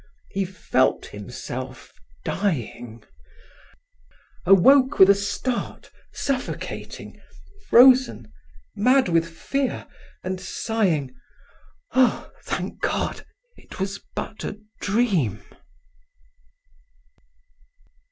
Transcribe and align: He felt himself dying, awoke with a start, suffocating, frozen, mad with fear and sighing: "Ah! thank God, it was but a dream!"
He 0.31 0.45
felt 0.45 1.05
himself 1.05 1.93
dying, 2.25 3.03
awoke 4.47 4.97
with 4.97 5.11
a 5.11 5.13
start, 5.13 5.91
suffocating, 6.11 7.21
frozen, 7.69 8.33
mad 8.75 9.09
with 9.09 9.29
fear 9.29 9.85
and 10.23 10.41
sighing: 10.41 11.13
"Ah! 11.91 12.31
thank 12.41 12.81
God, 12.81 13.23
it 13.55 13.79
was 13.79 13.99
but 14.15 14.43
a 14.43 14.59
dream!" 14.79 15.43